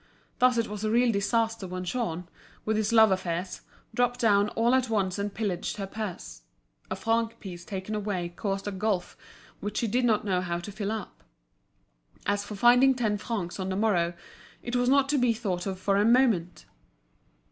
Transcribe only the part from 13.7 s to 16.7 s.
morrow it was not to be thought of for a moment.